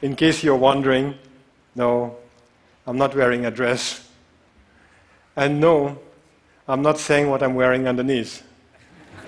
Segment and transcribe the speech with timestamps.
[0.00, 1.16] In case you're wondering,
[1.74, 2.16] no,
[2.86, 4.08] I'm not wearing a dress.
[5.36, 5.98] And no,
[6.66, 8.42] I'm not saying what I'm wearing underneath.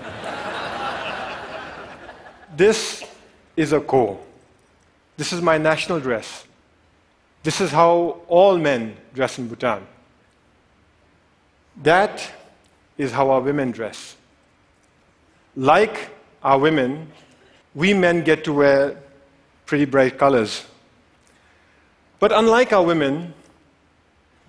[2.55, 3.03] this
[3.55, 4.19] is a gho.
[5.17, 6.45] This is my national dress.
[7.43, 9.85] This is how all men dress in Bhutan.
[11.81, 12.31] That
[12.97, 14.15] is how our women dress.
[15.55, 16.11] Like
[16.43, 17.11] our women,
[17.73, 18.97] we men get to wear
[19.71, 20.65] pretty bright colors.
[22.19, 23.33] But unlike our women,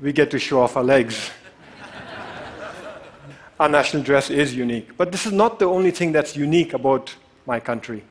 [0.00, 1.30] we get to show off our legs.
[3.60, 4.96] our national dress is unique.
[4.96, 7.14] But this is not the only thing that's unique about
[7.46, 8.02] my country.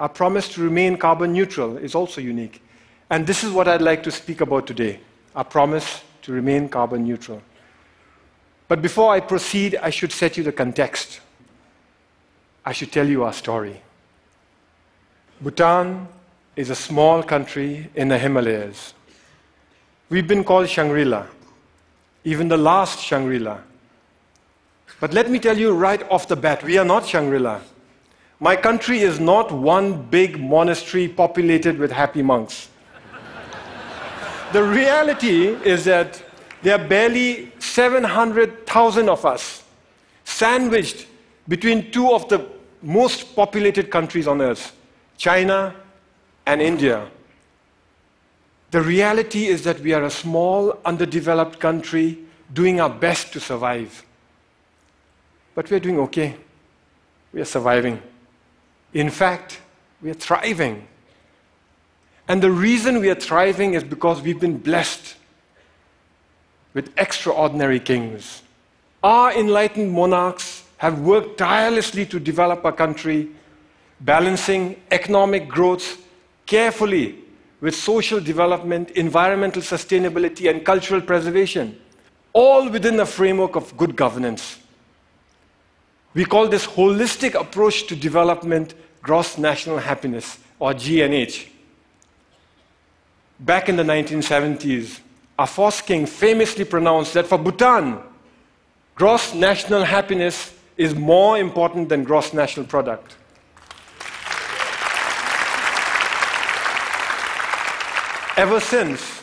[0.00, 2.60] Our promise to remain carbon neutral is also unique.
[3.08, 4.98] And this is what I'd like to speak about today
[5.36, 7.40] our promise to remain carbon neutral.
[8.66, 11.20] But before I proceed, I should set you the context.
[12.66, 13.80] I should tell you our story.
[15.40, 16.08] Bhutan
[16.54, 18.94] is a small country in the Himalayas.
[20.10, 21.26] We've been called Shangri La,
[22.24, 23.58] even the last Shangri La.
[25.00, 27.60] But let me tell you right off the bat, we are not Shangri La.
[28.38, 32.68] My country is not one big monastery populated with happy monks.
[34.52, 36.22] the reality is that
[36.62, 39.64] there are barely 700,000 of us
[40.24, 41.06] sandwiched
[41.48, 42.46] between two of the
[42.82, 44.76] most populated countries on earth
[45.16, 45.74] China
[46.46, 47.08] and India.
[48.70, 52.18] The reality is that we are a small, underdeveloped country
[52.52, 54.04] doing our best to survive.
[55.54, 56.36] But we are doing okay.
[57.32, 58.02] We are surviving.
[58.94, 59.60] In fact,
[60.00, 60.86] we are thriving.
[62.28, 65.16] And the reason we are thriving is because we've been blessed
[66.74, 68.42] with extraordinary kings.
[69.02, 73.28] Our enlightened monarchs have worked tirelessly to develop our country,
[74.00, 76.02] balancing economic growth
[76.46, 77.18] carefully
[77.60, 81.78] with social development, environmental sustainability, and cultural preservation,
[82.32, 84.58] all within a framework of good governance.
[86.14, 91.48] We call this holistic approach to development gross national happiness, or GNH.
[93.40, 95.00] Back in the 1970s,
[95.38, 97.98] our first king famously pronounced that for Bhutan,
[98.94, 103.16] gross national happiness is more important than gross national product.
[108.36, 109.20] Ever since,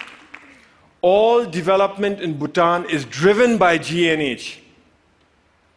[1.02, 4.60] all development in Bhutan is driven by GNH,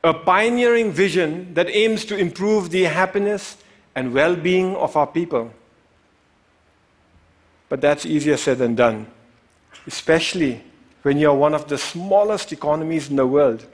[0.04, 3.56] a pioneering vision that aims to improve the happiness
[3.94, 5.50] and well being of our people.
[7.70, 9.06] But that's easier said than done,
[9.86, 10.62] especially
[11.00, 13.64] when you're one of the smallest economies in the world.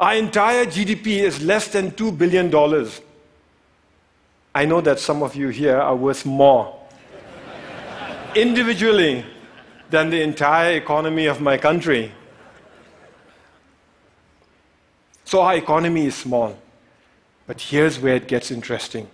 [0.00, 2.52] Our entire GDP is less than $2 billion.
[4.56, 6.77] I know that some of you here are worth more
[8.34, 9.24] individually
[9.90, 12.12] than the entire economy of my country.
[15.24, 16.58] So our economy is small.
[17.46, 19.08] But here's where it gets interesting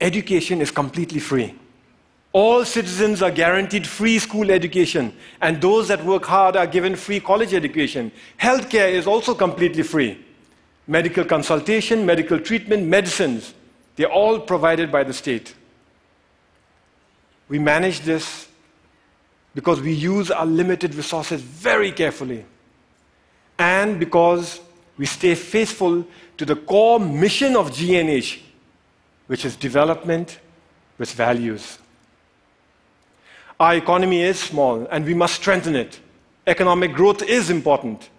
[0.00, 1.54] education is completely free.
[2.32, 7.18] All citizens are guaranteed free school education, and those that work hard are given free
[7.18, 8.12] college education.
[8.38, 10.22] Healthcare is also completely free.
[10.86, 13.54] Medical consultation, medical treatment, medicines,
[13.96, 15.54] they're all provided by the state.
[17.48, 18.48] We manage this
[19.54, 22.44] because we use our limited resources very carefully
[23.58, 24.60] and because
[24.98, 28.38] we stay faithful to the core mission of GNH,
[29.26, 30.38] which is development
[30.98, 31.78] with values.
[33.58, 36.00] Our economy is small and we must strengthen it.
[36.46, 38.10] Economic growth is important.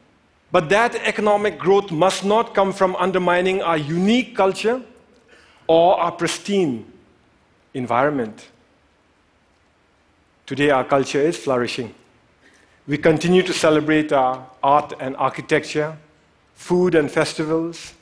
[0.52, 4.82] But that economic growth must not come from undermining our unique culture
[5.68, 6.92] or our pristine
[7.74, 8.48] environment.
[10.48, 11.94] Today, our culture is flourishing.
[12.88, 15.98] We continue to celebrate our art and architecture,
[16.56, 17.94] food and festivals,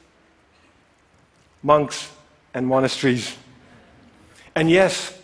[1.63, 2.11] monks
[2.53, 3.35] and monasteries.
[4.53, 5.19] And yes,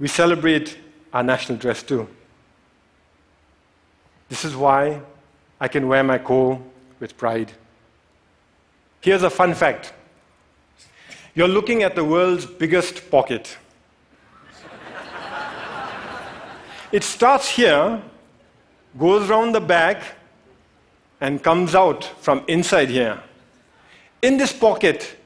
[0.00, 0.76] we celebrate
[1.12, 2.08] our national dress too.
[4.28, 5.00] This is why
[5.60, 6.60] I can wear my gho
[6.98, 7.52] with pride.
[9.00, 9.92] Here's a fun fact
[11.32, 13.56] you're looking at the world's biggest pocket.
[16.92, 18.02] It starts here,
[18.98, 20.02] goes around the back,
[21.20, 23.22] and comes out from inside here.
[24.22, 25.16] In this pocket,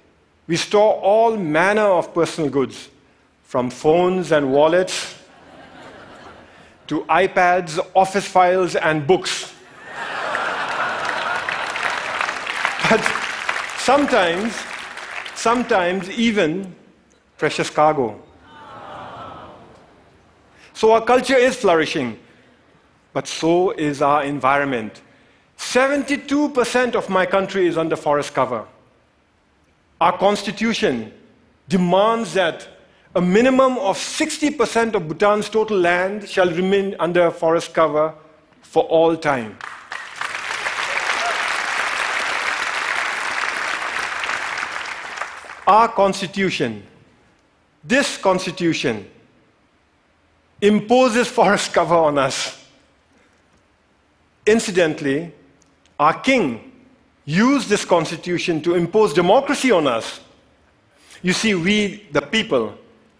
[0.46, 2.90] we store all manner of personal goods,
[3.44, 5.14] from phones and wallets
[6.88, 9.54] to iPads, office files, and books.
[12.90, 13.00] but
[13.78, 14.54] sometimes,
[15.34, 16.74] sometimes even
[17.38, 18.23] precious cargo.
[20.74, 22.18] So our culture is flourishing,
[23.12, 25.02] but so is our environment.
[25.56, 28.66] 72% of my country is under forest cover.
[30.00, 31.12] Our constitution
[31.68, 32.68] demands that
[33.14, 38.12] a minimum of 60% of Bhutan's total land shall remain under forest cover
[38.60, 39.56] for all time.
[45.68, 46.82] Our constitution,
[47.84, 49.08] this constitution,
[50.64, 52.64] imposes forest cover on us.
[54.46, 55.32] Incidentally,
[55.98, 56.72] our king
[57.24, 60.20] used this constitution to impose democracy on us.
[61.22, 62.74] You see, we, the people,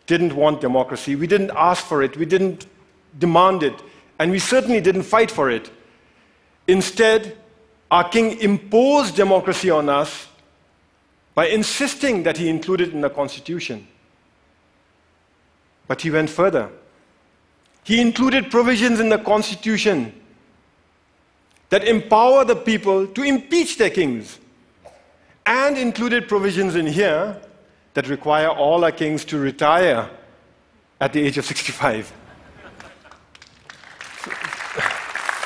[0.06, 1.16] didn't want democracy.
[1.16, 2.16] We didn't ask for it.
[2.16, 2.66] We didn't
[3.18, 3.74] demand it.
[4.18, 5.70] And we certainly didn't fight for it.
[6.66, 7.36] Instead,
[7.90, 10.28] our king imposed democracy on us
[11.34, 13.86] by insisting that he include it in the constitution.
[15.86, 16.70] But he went further.
[17.84, 20.12] He included provisions in the constitution
[21.68, 24.38] that empower the people to impeach their kings,
[25.46, 27.36] and included provisions in here
[27.92, 30.08] that require all our kings to retire
[31.00, 32.12] at the age of 65.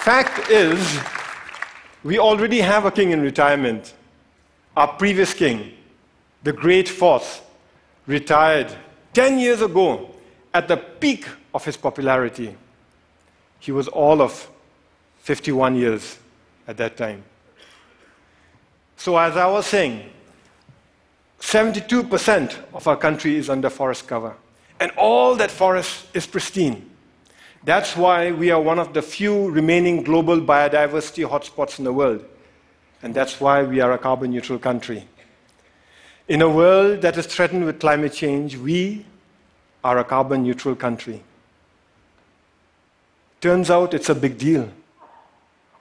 [0.05, 1.01] Fact is,
[2.05, 3.95] we already have a king in retirement.
[4.77, 5.73] Our previous king,
[6.45, 7.43] the great fourth,
[8.07, 8.73] retired
[9.13, 10.15] 10 years ago
[10.55, 12.57] at the peak of his popularity.
[13.61, 14.49] He was all of
[15.21, 16.19] 51 years
[16.67, 17.23] at that time.
[18.97, 20.11] So, as I was saying,
[21.41, 24.35] 72% of our country is under forest cover,
[24.81, 26.89] and all that forest is pristine.
[27.65, 32.25] That's why we are one of the few remaining global biodiversity hotspots in the world,
[33.03, 35.07] and that's why we are a carbon neutral country.
[36.29, 39.07] In a world that is threatened with climate change, we
[39.83, 41.23] are a carbon neutral country.
[43.41, 44.69] Turns out it's a big deal.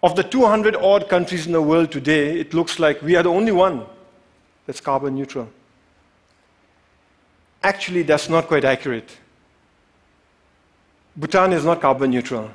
[0.03, 3.31] Of the 200 odd countries in the world today, it looks like we are the
[3.31, 3.85] only one
[4.65, 5.49] that's carbon neutral.
[7.63, 9.09] Actually, that's not quite accurate.
[11.15, 12.51] Bhutan is not carbon neutral.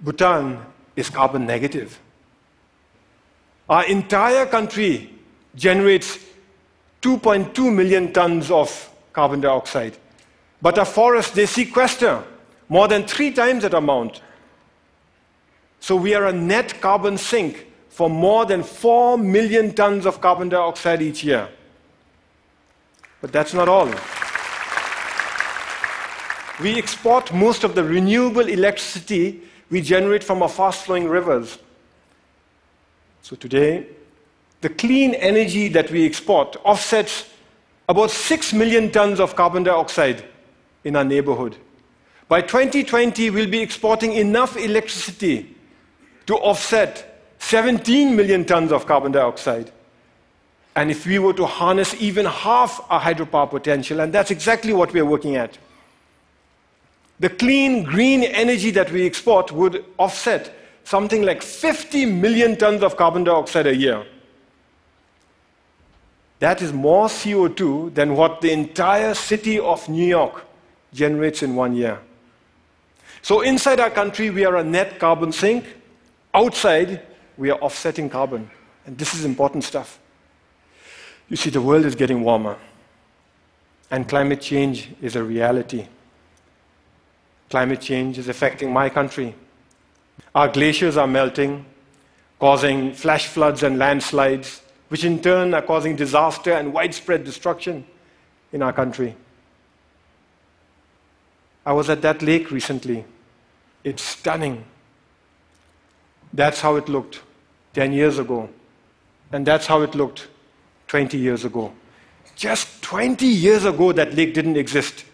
[0.00, 0.58] Bhutan
[0.96, 2.00] is carbon negative.
[3.68, 5.10] Our entire country
[5.54, 6.18] generates
[7.02, 9.96] 2.2 million tons of carbon dioxide.
[10.60, 12.24] But our forests, they sequester
[12.68, 14.20] more than three times that amount.
[15.80, 20.48] So we are a net carbon sink for more than 4 million tons of carbon
[20.48, 21.48] dioxide each year.
[23.20, 23.88] But that's not all.
[26.60, 31.58] We export most of the renewable electricity we generate from our fast flowing rivers.
[33.22, 33.86] So today,
[34.60, 37.28] the clean energy that we export offsets
[37.88, 40.24] about 6 million tons of carbon dioxide
[40.84, 41.56] in our neighborhood.
[42.28, 45.54] By 2020, we'll be exporting enough electricity
[46.26, 49.70] to offset 17 million tons of carbon dioxide.
[50.76, 54.92] And if we were to harness even half our hydropower potential, and that's exactly what
[54.92, 55.58] we are working at,
[57.20, 62.96] the clean green energy that we export would offset something like 50 million tons of
[62.96, 64.04] carbon dioxide a year.
[66.40, 70.44] That is more CO2 than what the entire city of New York
[70.92, 72.00] generates in one year.
[73.24, 75.64] So, inside our country, we are a net carbon sink.
[76.34, 77.00] Outside,
[77.38, 78.50] we are offsetting carbon.
[78.84, 79.98] And this is important stuff.
[81.30, 82.58] You see, the world is getting warmer,
[83.90, 85.86] and climate change is a reality.
[87.48, 89.34] Climate change is affecting my country.
[90.34, 91.64] Our glaciers are melting,
[92.38, 97.86] causing flash floods and landslides, which in turn are causing disaster and widespread destruction
[98.52, 99.16] in our country.
[101.64, 103.06] I was at that lake recently.
[103.84, 104.64] It's stunning.
[106.32, 107.20] That's how it looked
[107.74, 108.48] 10 years ago.
[109.30, 110.28] And that's how it looked
[110.88, 111.72] 20 years ago.
[112.34, 115.04] Just 20 years ago, that lake didn't exist.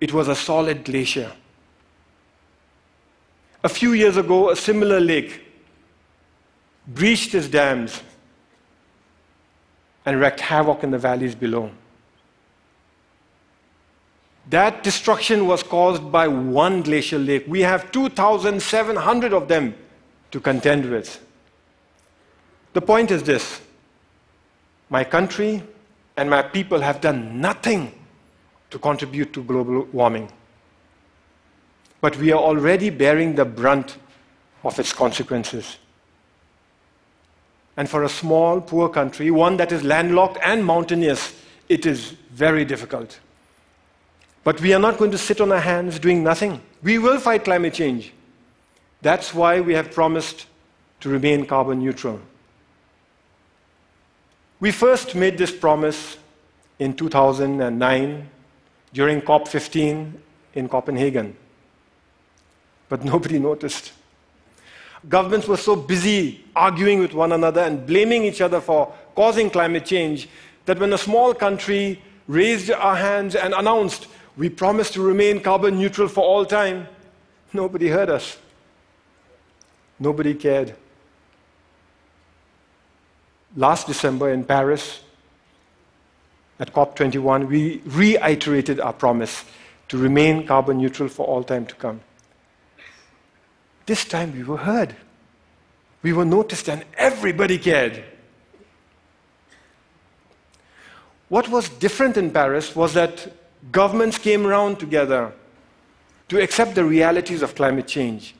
[0.00, 1.32] It was a solid glacier.
[3.64, 5.44] A few years ago, a similar lake
[6.86, 8.00] breached its dams
[10.06, 11.70] and wreaked havoc in the valleys below.
[14.50, 17.44] That destruction was caused by one glacial lake.
[17.46, 19.74] We have 2,700 of them
[20.30, 21.22] to contend with.
[22.72, 23.60] The point is this
[24.90, 25.62] my country
[26.16, 27.92] and my people have done nothing
[28.70, 30.30] to contribute to global warming.
[32.00, 33.98] But we are already bearing the brunt
[34.64, 35.76] of its consequences.
[37.76, 41.34] And for a small, poor country, one that is landlocked and mountainous,
[41.68, 43.20] it is very difficult.
[44.48, 46.62] But we are not going to sit on our hands doing nothing.
[46.82, 48.14] We will fight climate change.
[49.02, 50.46] That's why we have promised
[51.00, 52.18] to remain carbon neutral.
[54.58, 56.16] We first made this promise
[56.78, 58.30] in 2009
[58.94, 60.12] during COP15
[60.54, 61.36] in Copenhagen.
[62.88, 63.92] But nobody noticed.
[65.10, 69.84] Governments were so busy arguing with one another and blaming each other for causing climate
[69.84, 70.26] change
[70.64, 74.06] that when a small country raised our hands and announced,
[74.38, 76.86] we promised to remain carbon neutral for all time,
[77.52, 78.38] nobody heard us.
[79.98, 80.76] Nobody cared.
[83.56, 85.00] Last December in Paris,
[86.60, 89.44] at COP21, we reiterated our promise
[89.88, 92.00] to remain carbon neutral for all time to come.
[93.86, 94.94] This time we were heard.
[96.02, 98.04] We were noticed and everybody cared.
[101.28, 103.32] What was different in Paris was that
[103.72, 105.32] governments came around together
[106.28, 108.34] to accept the realities of climate change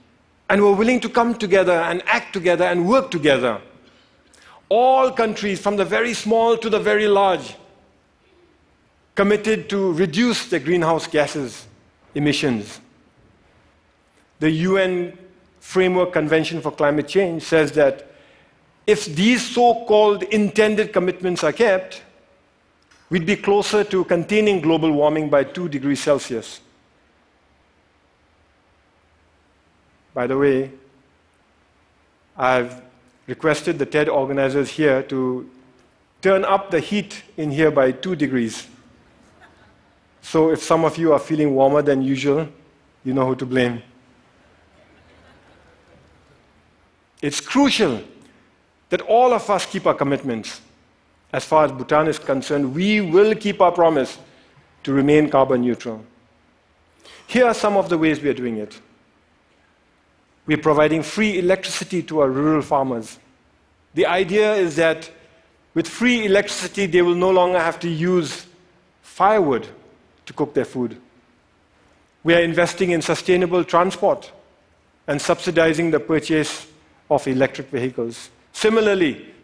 [0.51, 3.61] and were willing to come together and act together and work together.
[4.69, 7.57] All countries, from the very small to the very large,
[9.15, 11.67] committed to reduce the greenhouse gases
[12.15, 12.81] emissions.
[14.39, 15.19] The UN
[15.61, 18.11] Framework Convention for Climate Change says that
[18.87, 22.03] if these so called intended commitments are kept,
[23.11, 26.61] we'd be closer to containing global warming by 2 degrees Celsius.
[30.15, 30.71] By the way,
[32.37, 32.83] I've
[33.27, 35.49] requested the TED organizers here to
[36.21, 38.67] turn up the heat in here by 2 degrees.
[40.23, 42.49] So if some of you are feeling warmer than usual,
[43.05, 43.83] you know who to blame.
[47.23, 48.03] It's crucial
[48.91, 50.61] that all of us keep our commitments.
[51.33, 54.19] As far as Bhutan is concerned, we will keep our promise
[54.85, 56.05] to remain carbon neutral.
[57.27, 58.81] Here are some of the ways we are doing it.
[60.47, 63.19] We're providing free electricity to our rural farmers.
[63.93, 65.11] The idea is that
[65.75, 68.47] with free electricity, they will no longer have to use
[69.03, 69.67] firewood
[70.25, 70.99] to cook their food.
[72.25, 74.33] We are investing in sustainable transport
[75.07, 76.67] and subsidizing the purchase
[77.11, 78.31] of electric vehicles.
[78.53, 79.35] Similarly,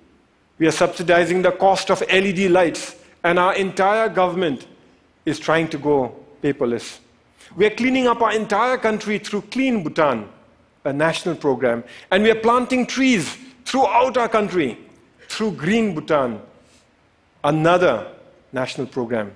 [0.58, 4.66] we are subsidizing the cost of LED lights, and our entire government
[5.24, 6.98] is trying to go paperless.
[7.56, 10.28] We are cleaning up our entire country through Clean Bhutan,
[10.84, 14.78] a national program, and we are planting trees throughout our country
[15.28, 16.40] through Green Bhutan,
[17.42, 18.06] another
[18.52, 19.34] national program.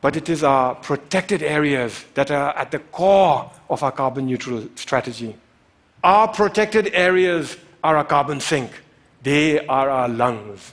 [0.00, 4.68] But it is our protected areas that are at the core of our carbon neutral
[4.74, 5.36] strategy.
[6.04, 8.70] Our protected areas are our carbon sink,
[9.26, 10.72] they are our lungs.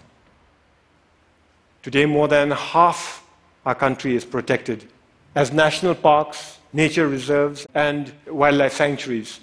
[1.82, 3.26] Today, more than half
[3.66, 4.88] our country is protected
[5.34, 9.40] as national parks, nature reserves, and wildlife sanctuaries.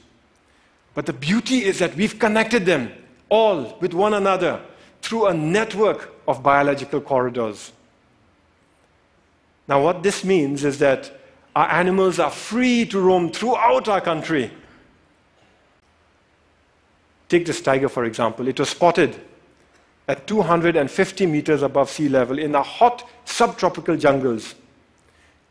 [0.95, 2.93] But the beauty is that we've connected them
[3.29, 4.61] all with one another
[5.03, 7.73] through a network of biological corridors.
[9.67, 11.11] Now, what this means is that
[11.57, 14.53] our animals are free to roam throughout our country.
[17.31, 18.49] Take this tiger, for example.
[18.49, 19.15] It was spotted
[20.09, 24.57] at 250 meters above sea level in the hot subtropical jungles.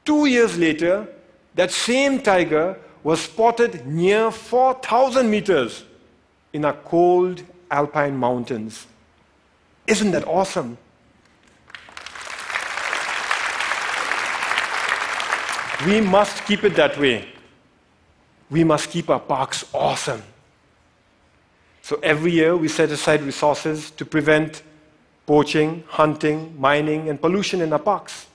[0.03, 1.07] Two years later,
[1.55, 5.85] that same tiger was spotted near 4,000 meters
[6.51, 8.85] in our cold alpine mountains.
[9.87, 10.77] Isn't that awesome?
[15.85, 17.25] We must keep it that way.
[18.49, 20.21] We must keep our parks awesome.
[21.89, 24.61] So every year we set aside resources to prevent
[25.25, 28.27] poaching, hunting, mining, and pollution in our parks,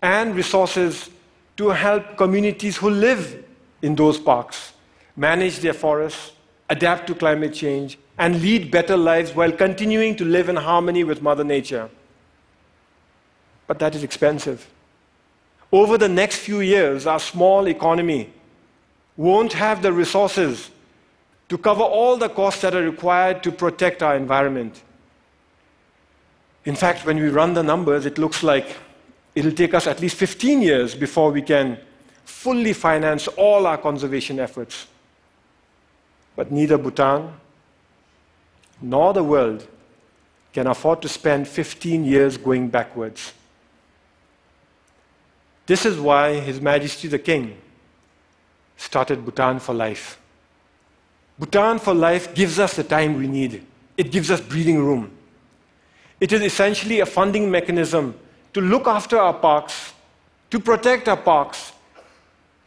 [0.00, 1.10] and resources
[1.56, 3.44] to help communities who live
[3.82, 4.74] in those parks
[5.16, 6.34] manage their forests,
[6.70, 11.20] adapt to climate change, and lead better lives while continuing to live in harmony with
[11.20, 11.90] Mother Nature.
[13.66, 14.70] But that is expensive
[15.72, 18.32] over the next few years, our small economy
[19.16, 20.70] won't have the resources
[21.54, 24.82] to cover all the costs that are required to protect our environment.
[26.64, 28.76] In fact, when we run the numbers, it looks like
[29.36, 31.78] it'll take us at least 15 years before we can
[32.24, 34.88] fully finance all our conservation efforts.
[36.34, 37.32] But neither Bhutan
[38.82, 39.64] nor the world
[40.52, 43.32] can afford to spend 15 years going backwards.
[45.66, 47.56] This is why His Majesty the King
[48.76, 50.18] started Bhutan for Life.
[51.38, 55.10] Bhutan for Life gives us the time we need, it gives us breathing room.
[56.20, 58.14] It is essentially a funding mechanism
[58.52, 59.92] to look after our parks,
[60.50, 61.72] to protect our parks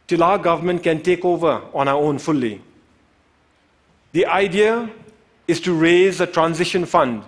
[0.06, 2.62] till our government can take over on our own fully.
[4.12, 4.90] The idea
[5.46, 7.24] is to raise a transition fund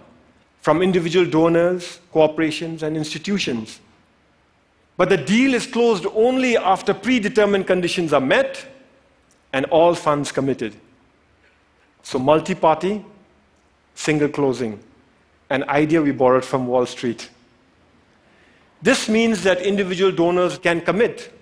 [0.60, 3.80] from individual donors, corporations, and institutions.
[4.96, 8.66] But the deal is closed only after predetermined conditions are met
[9.52, 10.74] and all funds committed.
[12.02, 13.04] So, multi party,
[13.94, 14.80] single closing,
[15.50, 17.28] an idea we borrowed from Wall Street.
[18.82, 21.32] This means that individual donors can commit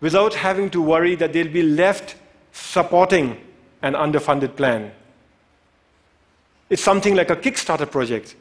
[0.00, 2.16] without having to worry that they'll be left
[2.52, 3.40] supporting
[3.82, 4.90] an underfunded plan.
[6.68, 8.34] It's something like a Kickstarter project,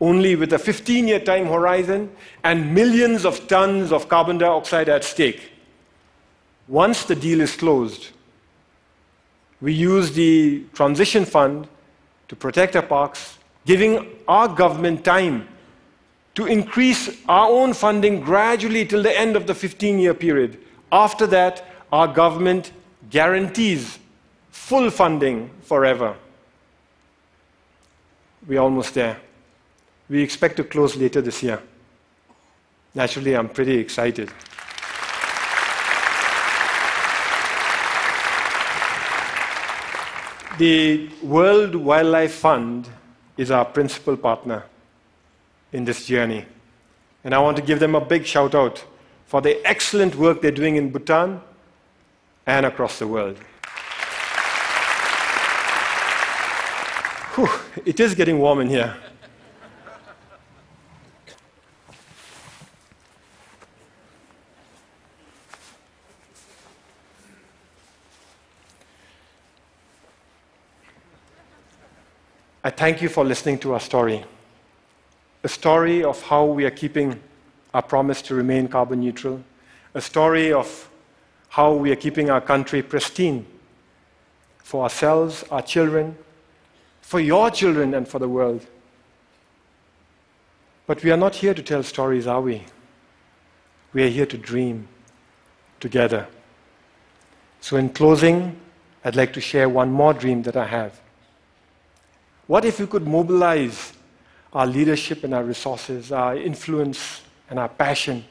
[0.00, 2.10] only with a 15 year time horizon
[2.44, 5.52] and millions of tons of carbon dioxide at stake.
[6.68, 8.08] Once the deal is closed,
[9.60, 11.68] we use the transition fund
[12.28, 15.48] to protect our parks, giving our government time
[16.34, 20.58] to increase our own funding gradually till the end of the 15 year period.
[20.92, 22.72] After that, our government
[23.10, 23.98] guarantees
[24.50, 26.14] full funding forever.
[28.46, 29.18] We're almost there.
[30.08, 31.60] We expect to close later this year.
[32.94, 34.30] Naturally, I'm pretty excited.
[40.58, 42.88] The World Wildlife Fund
[43.36, 44.64] is our principal partner
[45.70, 46.46] in this journey.
[47.24, 48.82] And I want to give them a big shout out
[49.26, 51.42] for the excellent work they're doing in Bhutan
[52.46, 53.36] and across the world.
[57.34, 57.50] Whew,
[57.84, 58.96] it is getting warm in here.
[72.66, 74.24] I thank you for listening to our story.
[75.44, 77.20] A story of how we are keeping
[77.72, 79.40] our promise to remain carbon neutral.
[79.94, 80.90] A story of
[81.48, 83.46] how we are keeping our country pristine
[84.58, 86.18] for ourselves, our children,
[87.02, 88.66] for your children, and for the world.
[90.88, 92.64] But we are not here to tell stories, are we?
[93.92, 94.88] We are here to dream
[95.78, 96.26] together.
[97.60, 98.60] So, in closing,
[99.04, 101.00] I'd like to share one more dream that I have.
[102.46, 103.92] What if we could mobilize
[104.52, 108.24] our leadership and our resources, our influence and our passion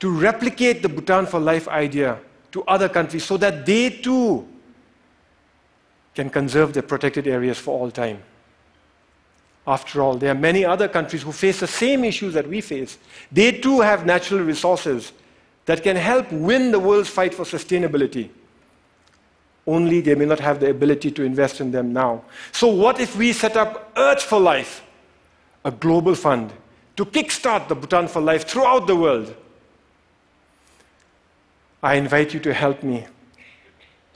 [0.00, 2.18] to replicate the Bhutan for Life idea
[2.52, 4.46] to other countries so that they too
[6.14, 8.22] can conserve their protected areas for all time?
[9.66, 12.96] After all, there are many other countries who face the same issues that we face.
[13.30, 15.12] They too have natural resources
[15.66, 18.30] that can help win the world's fight for sustainability
[19.68, 22.24] only they may not have the ability to invest in them now.
[22.52, 24.82] So, what if we set up Earth for Life,
[25.64, 26.52] a global fund,
[26.96, 29.36] to kickstart the Bhutan for Life throughout the world?
[31.82, 33.06] I invite you to help me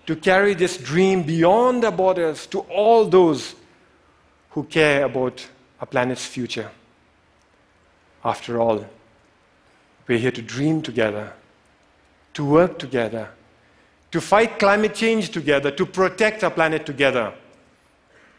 [0.07, 3.55] to carry this dream beyond the borders to all those
[4.51, 5.47] who care about
[5.81, 6.71] our planet's future.
[8.25, 8.85] After all,
[10.09, 11.35] we're here to dream together,
[12.35, 13.29] to work together
[14.13, 17.33] to fight climate change together, to protect our planet together.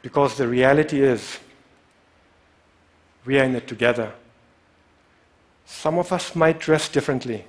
[0.01, 1.39] Because the reality is,
[3.25, 4.13] we are in it together.
[5.65, 7.45] Some of us might dress differently,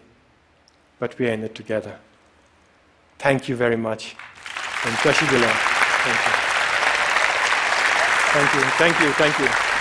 [0.99, 1.99] but we are in it together.
[3.19, 4.17] Thank you very much.
[4.85, 4.95] And
[6.05, 6.33] Thank you.
[8.33, 8.61] Thank you.
[8.79, 9.13] Thank you.
[9.13, 9.74] Thank you.